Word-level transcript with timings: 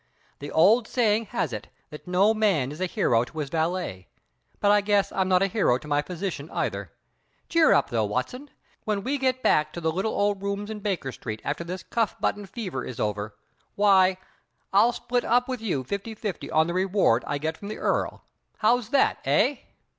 The 0.39 0.49
old 0.51 0.87
saying 0.87 1.25
has 1.27 1.53
it 1.53 1.67
that 1.91 2.07
no 2.07 2.33
man 2.33 2.71
is 2.71 2.81
a 2.81 2.87
hero 2.87 3.23
to 3.23 3.37
his 3.37 3.51
valet, 3.51 4.07
but 4.59 4.71
I 4.71 4.81
guess 4.81 5.11
I'm 5.11 5.29
not 5.29 5.43
a 5.43 5.45
hero 5.45 5.77
to 5.77 5.87
my 5.87 6.01
physician 6.01 6.49
either. 6.49 6.91
Cheer 7.49 7.71
up 7.71 7.91
though, 7.91 8.05
Watson; 8.05 8.49
when 8.83 9.03
we 9.03 9.19
get 9.19 9.43
back 9.43 9.71
to 9.73 9.79
the 9.79 9.91
little 9.91 10.13
old 10.13 10.41
rooms 10.41 10.71
in 10.71 10.79
Baker 10.79 11.11
Street 11.11 11.39
after 11.45 11.63
this 11.63 11.83
cuff 11.83 12.19
button 12.19 12.47
fever 12.47 12.83
is 12.83 12.99
over, 12.99 13.35
why 13.75 14.17
I'll 14.73 14.91
split 14.91 15.23
up 15.23 15.47
with 15.47 15.61
you 15.61 15.83
fifty 15.83 16.15
fifty 16.15 16.49
on 16.49 16.65
the 16.65 16.73
reward 16.73 17.23
I 17.27 17.37
get 17.37 17.55
from 17.57 17.67
the 17.67 17.77
Earl. 17.77 18.23
How's 18.57 18.89
that, 18.89 19.19
eh?" 19.23 19.57